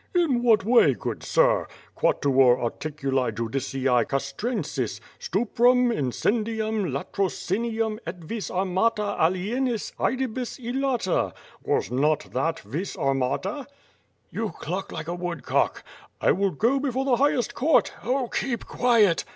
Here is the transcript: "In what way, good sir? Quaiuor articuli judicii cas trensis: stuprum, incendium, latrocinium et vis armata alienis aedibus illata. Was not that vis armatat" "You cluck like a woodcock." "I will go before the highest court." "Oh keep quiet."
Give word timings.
"In 0.15 0.41
what 0.41 0.63
way, 0.65 0.95
good 0.95 1.21
sir? 1.21 1.67
Quaiuor 1.95 2.57
articuli 2.59 3.31
judicii 3.31 4.07
cas 4.09 4.33
trensis: 4.33 4.99
stuprum, 5.19 5.91
incendium, 5.95 6.89
latrocinium 6.91 7.99
et 8.07 8.15
vis 8.23 8.49
armata 8.49 9.15
alienis 9.19 9.93
aedibus 9.99 10.57
illata. 10.59 11.33
Was 11.63 11.91
not 11.91 12.31
that 12.33 12.61
vis 12.61 12.97
armatat" 12.97 13.67
"You 14.31 14.49
cluck 14.59 14.91
like 14.91 15.07
a 15.07 15.13
woodcock." 15.13 15.83
"I 16.19 16.31
will 16.31 16.49
go 16.49 16.79
before 16.79 17.05
the 17.05 17.17
highest 17.17 17.53
court." 17.53 17.93
"Oh 18.03 18.27
keep 18.27 18.65
quiet." 18.65 19.23